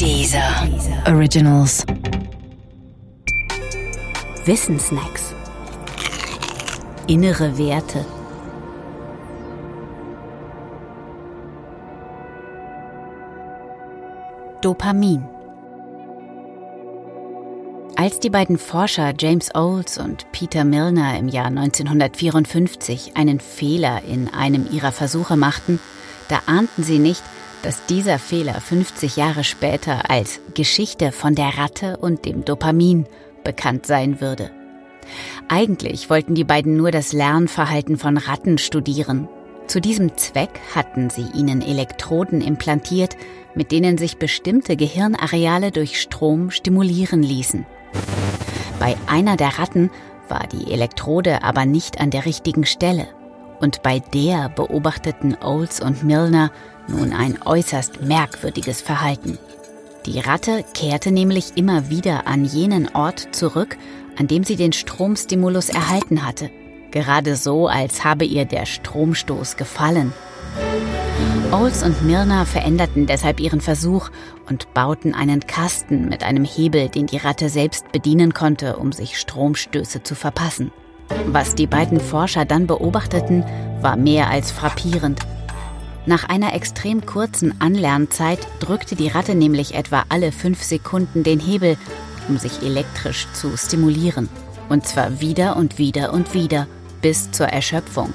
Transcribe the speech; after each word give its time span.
Dieser 0.00 0.68
Originals. 1.06 1.84
Wissensnacks. 4.44 5.34
Innere 7.06 7.56
Werte. 7.58 8.04
Dopamin. 14.62 15.24
Als 17.96 18.18
die 18.18 18.30
beiden 18.30 18.58
Forscher 18.58 19.12
James 19.18 19.54
Olds 19.54 19.98
und 19.98 20.30
Peter 20.32 20.64
Milner 20.64 21.18
im 21.18 21.28
Jahr 21.28 21.46
1954 21.46 23.16
einen 23.16 23.38
Fehler 23.38 24.02
in 24.04 24.32
einem 24.32 24.66
ihrer 24.72 24.90
Versuche 24.90 25.36
machten, 25.36 25.78
da 26.28 26.40
ahnten 26.46 26.82
sie 26.82 26.98
nicht, 26.98 27.22
dass 27.62 27.86
dieser 27.86 28.18
Fehler 28.18 28.60
50 28.60 29.16
Jahre 29.16 29.44
später 29.44 30.10
als 30.10 30.40
Geschichte 30.54 31.12
von 31.12 31.34
der 31.34 31.58
Ratte 31.58 31.96
und 31.96 32.24
dem 32.24 32.44
Dopamin 32.44 33.06
bekannt 33.44 33.86
sein 33.86 34.20
würde. 34.20 34.50
Eigentlich 35.48 36.10
wollten 36.10 36.34
die 36.34 36.44
beiden 36.44 36.76
nur 36.76 36.90
das 36.90 37.12
Lernverhalten 37.12 37.98
von 37.98 38.16
Ratten 38.16 38.58
studieren. 38.58 39.28
Zu 39.66 39.80
diesem 39.80 40.16
Zweck 40.16 40.60
hatten 40.74 41.10
sie 41.10 41.26
ihnen 41.34 41.62
Elektroden 41.62 42.40
implantiert, 42.40 43.16
mit 43.54 43.70
denen 43.70 43.98
sich 43.98 44.16
bestimmte 44.16 44.76
Gehirnareale 44.76 45.70
durch 45.70 46.00
Strom 46.00 46.50
stimulieren 46.50 47.22
ließen. 47.22 47.66
Bei 48.78 48.96
einer 49.06 49.36
der 49.36 49.58
Ratten 49.58 49.90
war 50.28 50.46
die 50.46 50.72
Elektrode 50.72 51.42
aber 51.44 51.66
nicht 51.66 52.00
an 52.00 52.10
der 52.10 52.26
richtigen 52.26 52.66
Stelle. 52.66 53.08
Und 53.62 53.82
bei 53.82 54.00
der 54.00 54.48
beobachteten 54.48 55.36
Olds 55.40 55.80
und 55.80 56.02
Milner 56.02 56.50
nun 56.88 57.12
ein 57.12 57.38
äußerst 57.42 58.02
merkwürdiges 58.02 58.82
Verhalten. 58.82 59.38
Die 60.04 60.18
Ratte 60.18 60.64
kehrte 60.74 61.12
nämlich 61.12 61.52
immer 61.56 61.88
wieder 61.88 62.26
an 62.26 62.44
jenen 62.44 62.92
Ort 62.92 63.28
zurück, 63.30 63.78
an 64.18 64.26
dem 64.26 64.42
sie 64.42 64.56
den 64.56 64.72
Stromstimulus 64.72 65.68
erhalten 65.68 66.26
hatte, 66.26 66.50
gerade 66.90 67.36
so, 67.36 67.68
als 67.68 68.04
habe 68.04 68.24
ihr 68.24 68.44
der 68.46 68.66
Stromstoß 68.66 69.56
gefallen. 69.56 70.12
Olds 71.52 71.84
und 71.84 72.02
Mirna 72.02 72.44
veränderten 72.44 73.06
deshalb 73.06 73.38
ihren 73.38 73.60
Versuch 73.60 74.10
und 74.48 74.74
bauten 74.74 75.14
einen 75.14 75.46
Kasten 75.46 76.08
mit 76.08 76.24
einem 76.24 76.44
Hebel, 76.44 76.88
den 76.88 77.06
die 77.06 77.18
Ratte 77.18 77.48
selbst 77.48 77.92
bedienen 77.92 78.34
konnte, 78.34 78.76
um 78.76 78.90
sich 78.90 79.18
Stromstöße 79.18 80.02
zu 80.02 80.16
verpassen. 80.16 80.72
Was 81.26 81.54
die 81.54 81.66
beiden 81.66 82.00
Forscher 82.00 82.44
dann 82.44 82.66
beobachteten, 82.66 83.44
war 83.80 83.96
mehr 83.96 84.28
als 84.28 84.50
frappierend. 84.50 85.20
Nach 86.04 86.28
einer 86.28 86.54
extrem 86.54 87.06
kurzen 87.06 87.60
Anlernzeit 87.60 88.40
drückte 88.60 88.96
die 88.96 89.08
Ratte 89.08 89.34
nämlich 89.34 89.74
etwa 89.74 90.04
alle 90.08 90.32
fünf 90.32 90.62
Sekunden 90.62 91.22
den 91.22 91.38
Hebel, 91.38 91.76
um 92.28 92.38
sich 92.38 92.62
elektrisch 92.62 93.28
zu 93.32 93.56
stimulieren. 93.56 94.28
Und 94.68 94.86
zwar 94.86 95.20
wieder 95.20 95.56
und 95.56 95.78
wieder 95.78 96.12
und 96.12 96.34
wieder, 96.34 96.66
bis 97.02 97.30
zur 97.30 97.46
Erschöpfung. 97.46 98.12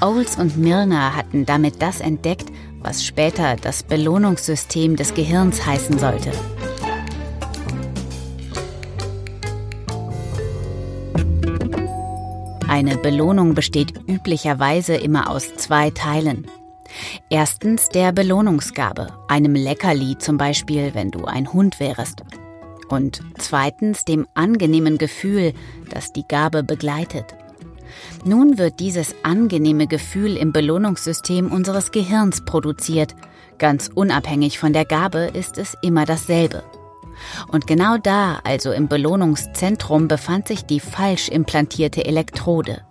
Owls 0.00 0.36
und 0.36 0.58
Milner 0.58 1.16
hatten 1.16 1.46
damit 1.46 1.80
das 1.80 2.00
entdeckt, 2.00 2.50
was 2.80 3.04
später 3.04 3.56
das 3.56 3.82
Belohnungssystem 3.82 4.96
des 4.96 5.14
Gehirns 5.14 5.64
heißen 5.64 5.98
sollte. 5.98 6.32
Eine 12.74 12.96
Belohnung 12.96 13.54
besteht 13.54 13.94
üblicherweise 14.08 14.96
immer 14.96 15.30
aus 15.30 15.54
zwei 15.54 15.90
Teilen. 15.90 16.48
Erstens 17.30 17.88
der 17.88 18.10
Belohnungsgabe, 18.10 19.12
einem 19.28 19.54
Leckerli 19.54 20.18
zum 20.18 20.38
Beispiel, 20.38 20.92
wenn 20.92 21.12
du 21.12 21.24
ein 21.24 21.52
Hund 21.52 21.78
wärest. 21.78 22.24
Und 22.88 23.20
zweitens 23.38 24.04
dem 24.04 24.26
angenehmen 24.34 24.98
Gefühl, 24.98 25.52
das 25.88 26.12
die 26.12 26.26
Gabe 26.26 26.64
begleitet. 26.64 27.36
Nun 28.24 28.58
wird 28.58 28.80
dieses 28.80 29.14
angenehme 29.22 29.86
Gefühl 29.86 30.36
im 30.36 30.50
Belohnungssystem 30.52 31.52
unseres 31.52 31.92
Gehirns 31.92 32.44
produziert. 32.44 33.14
Ganz 33.58 33.88
unabhängig 33.94 34.58
von 34.58 34.72
der 34.72 34.84
Gabe 34.84 35.30
ist 35.32 35.58
es 35.58 35.76
immer 35.80 36.06
dasselbe. 36.06 36.64
Und 37.48 37.66
genau 37.66 37.98
da, 37.98 38.40
also 38.44 38.72
im 38.72 38.88
Belohnungszentrum, 38.88 40.08
befand 40.08 40.48
sich 40.48 40.64
die 40.64 40.80
falsch 40.80 41.28
implantierte 41.28 42.04
Elektrode. 42.04 42.82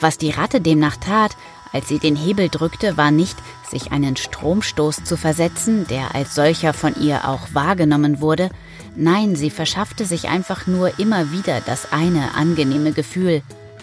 Was 0.00 0.18
die 0.18 0.30
Ratte 0.30 0.60
demnach 0.60 0.96
tat, 0.96 1.36
als 1.72 1.88
sie 1.88 1.98
den 1.98 2.16
Hebel 2.16 2.48
drückte, 2.48 2.96
war 2.96 3.10
nicht, 3.10 3.36
sich 3.70 3.92
einen 3.92 4.16
Stromstoß 4.16 5.04
zu 5.04 5.16
versetzen, 5.16 5.86
der 5.88 6.14
als 6.14 6.34
solcher 6.34 6.74
von 6.74 6.94
ihr 7.00 7.28
auch 7.28 7.54
wahrgenommen 7.54 8.20
wurde, 8.20 8.50
nein, 8.94 9.36
sie 9.36 9.50
verschaffte 9.50 10.04
sich 10.04 10.28
einfach 10.28 10.66
nur 10.66 10.98
immer 10.98 11.32
wieder 11.32 11.60
das 11.60 11.92
eine 11.92 12.34
angenehme 12.34 12.92
Gefühl, 12.92 13.42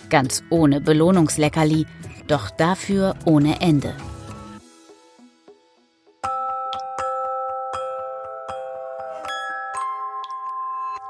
ganz 0.10 0.44
ohne 0.50 0.82
Belohnungsleckerli, 0.82 1.88
doch 2.28 2.52
dafür 2.52 3.16
ohne 3.26 3.60
Ende. 3.62 3.96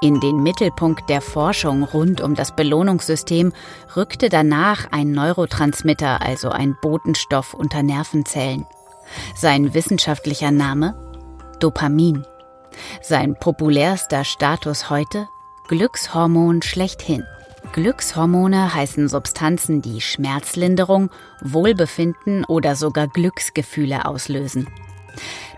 In 0.02 0.18
den 0.18 0.42
Mittelpunkt 0.42 1.10
der 1.10 1.20
Forschung 1.20 1.82
rund 1.82 2.22
um 2.22 2.34
das 2.34 2.56
Belohnungssystem 2.56 3.52
rückte 3.96 4.30
danach 4.30 4.90
ein 4.92 5.12
Neurotransmitter, 5.12 6.22
also 6.22 6.48
ein 6.48 6.74
Botenstoff 6.80 7.52
unter 7.52 7.82
Nervenzellen. 7.82 8.66
Sein 9.34 9.74
wissenschaftlicher 9.74 10.52
Name? 10.52 10.94
Dopamin. 11.60 12.24
Sein 13.02 13.36
populärster 13.38 14.24
Status 14.24 14.88
heute? 14.88 15.28
Glückshormon 15.68 16.62
schlechthin. 16.62 17.24
Glückshormone 17.72 18.72
heißen 18.74 19.06
Substanzen, 19.06 19.82
die 19.82 20.00
Schmerzlinderung, 20.00 21.10
Wohlbefinden 21.42 22.46
oder 22.46 22.74
sogar 22.74 23.06
Glücksgefühle 23.06 24.06
auslösen. 24.06 24.66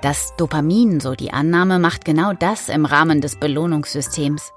Das 0.03 0.35
Dopamin, 0.37 0.99
so 0.99 1.15
die 1.15 1.33
Annahme, 1.33 1.79
macht 1.79 2.05
genau 2.05 2.33
das 2.33 2.69
im 2.69 2.85
Rahmen 2.85 3.21
des 3.21 3.37
Belohnungssystems. 3.37 4.53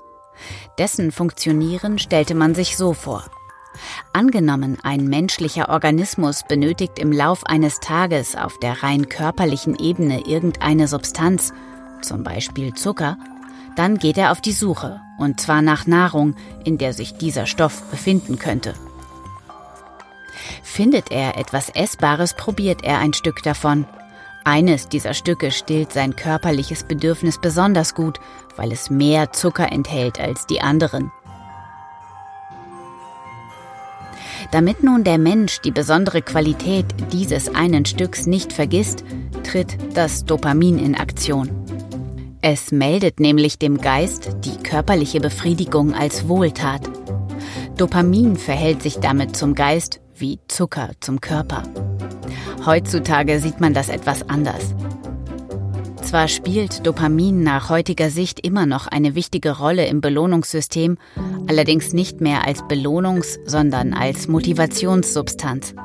Dessen 0.79 1.11
Funktionieren 1.11 1.99
stellte 1.99 2.33
man 2.33 2.55
sich 2.55 2.75
so 2.75 2.93
vor. 2.93 3.23
Angenommen, 4.11 4.77
ein 4.81 5.05
menschlicher 5.05 5.69
Organismus 5.69 6.43
benötigt 6.47 6.97
im 6.97 7.11
Lauf 7.11 7.45
eines 7.45 7.79
Tages 7.79 8.35
auf 8.35 8.57
der 8.59 8.81
rein 8.81 9.07
körperlichen 9.07 9.75
Ebene 9.77 10.25
irgendeine 10.25 10.87
Substanz, 10.87 11.53
zum 12.01 12.23
Beispiel 12.23 12.73
Zucker, 12.73 13.17
dann 13.75 13.97
geht 13.99 14.17
er 14.17 14.31
auf 14.31 14.41
die 14.41 14.51
Suche, 14.51 14.99
und 15.19 15.39
zwar 15.39 15.61
nach 15.61 15.85
Nahrung, 15.85 16.35
in 16.63 16.77
der 16.77 16.93
sich 16.93 17.17
dieser 17.17 17.45
Stoff 17.45 17.83
befinden 17.91 18.39
könnte. 18.39 18.73
Findet 20.63 21.11
er 21.11 21.37
etwas 21.37 21.69
Essbares, 21.69 22.33
probiert 22.33 22.83
er 22.83 22.99
ein 22.99 23.13
Stück 23.13 23.43
davon. 23.43 23.85
Eines 24.47 24.87
dieser 24.89 25.15
Stücke 25.15 25.49
stillt 25.49 25.91
sein 25.91 26.15
körperliches 26.15 26.83
Bedürfnis 26.83 27.39
besonders 27.41 27.95
gut, 27.95 28.19
weil 28.55 28.71
es 28.71 28.91
mehr 28.91 29.31
Zucker 29.31 29.71
enthält 29.71 30.19
als 30.19 30.45
die 30.45 30.61
anderen. 30.61 31.11
Damit 34.51 34.83
nun 34.83 35.03
der 35.03 35.17
Mensch 35.17 35.61
die 35.61 35.71
besondere 35.71 36.21
Qualität 36.21 36.85
dieses 37.11 37.55
einen 37.55 37.85
Stücks 37.85 38.27
nicht 38.27 38.53
vergisst, 38.53 39.03
tritt 39.43 39.77
das 39.95 40.25
Dopamin 40.25 40.77
in 40.77 40.93
Aktion. 40.93 41.49
Es 42.41 42.71
meldet 42.71 43.19
nämlich 43.19 43.57
dem 43.57 43.81
Geist 43.81 44.37
die 44.45 44.57
körperliche 44.57 45.19
Befriedigung 45.19 45.95
als 45.95 46.27
Wohltat. 46.27 46.81
Dopamin 47.77 48.35
verhält 48.35 48.83
sich 48.83 48.99
damit 48.99 49.35
zum 49.35 49.55
Geist 49.55 50.01
wie 50.13 50.39
Zucker 50.47 50.91
zum 50.99 51.19
Körper. 51.19 51.63
Heutzutage 52.65 53.39
sieht 53.39 53.61
man 53.61 53.73
das 53.73 53.89
etwas 53.89 54.27
anders. 54.27 54.73
Zwar 56.01 56.27
spielt 56.27 56.85
Dopamin 56.85 57.43
nach 57.43 57.69
heutiger 57.69 58.09
Sicht 58.09 58.39
immer 58.39 58.65
noch 58.65 58.87
eine 58.87 59.15
wichtige 59.15 59.57
Rolle 59.57 59.85
im 59.85 60.01
Belohnungssystem, 60.01 60.97
allerdings 61.47 61.93
nicht 61.93 62.21
mehr 62.21 62.47
als 62.47 62.63
Belohnungs-, 62.63 63.39
sondern 63.45 63.93
als 63.93 64.27
Motivationssubstanz. 64.27 65.75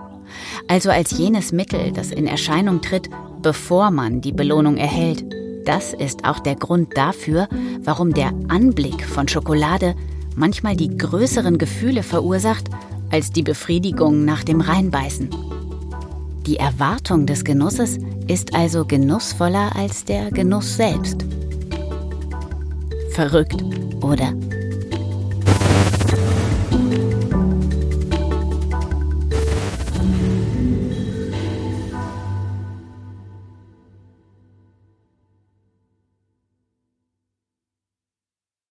Also 0.69 0.91
als 0.91 1.17
jenes 1.17 1.53
Mittel, 1.53 1.93
das 1.93 2.13
in 2.13 2.27
Erscheinung 2.27 2.81
tritt, 2.81 3.11
bevor 3.43 3.91
man 3.91 4.21
die 4.21 4.33
Belohnung 4.33 4.77
erhält. 4.77 5.25
Das 5.65 5.93
ist 5.93 6.25
auch 6.25 6.39
der 6.39 6.55
Grund 6.55 6.97
dafür, 6.97 7.49
warum 7.83 8.15
der 8.15 8.33
Anblick 8.49 9.05
von 9.05 9.29
Schokolade 9.29 9.95
manchmal 10.37 10.77
die 10.77 10.97
größeren 10.97 11.59
Gefühle 11.59 12.03
verursacht 12.03 12.69
als 13.11 13.33
die 13.33 13.43
Befriedigung 13.43 14.25
nach 14.25 14.45
dem 14.45 14.61
Reinbeißen. 14.61 15.60
Die 16.47 16.57
Erwartung 16.57 17.27
des 17.27 17.45
Genusses 17.45 17.99
ist 18.27 18.55
also 18.55 18.85
genussvoller 18.85 19.75
als 19.77 20.05
der 20.05 20.31
Genuss 20.31 20.77
selbst. 20.77 21.25
Verrückt, 23.11 23.63
oder? 24.01 24.33